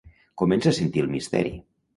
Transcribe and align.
Comença 0.41 0.71
a 0.71 0.77
sentir 0.79 1.05
el 1.05 1.13
misteri. 1.13 1.57